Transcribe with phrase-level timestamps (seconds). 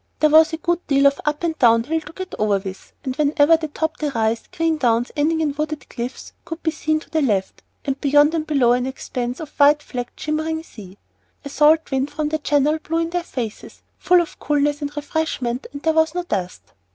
[0.19, 3.15] There was a good deal of up and down hill to get over with, and
[3.17, 7.09] whenever they topped a rise, green downs ending in wooded cliffs could be seen to
[7.11, 10.97] the left, and beyond and below an expanse of white flecked shimmering sea.
[11.45, 15.67] A salt wind from the channel blew in their faces, full of coolness and refreshment,
[15.71, 16.73] and there was no dust.